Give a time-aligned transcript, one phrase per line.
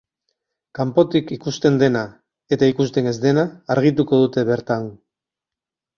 [0.79, 2.01] Kanpotik ikusten dena
[2.57, 4.93] eta ikusten ez dena argituko dute bertan.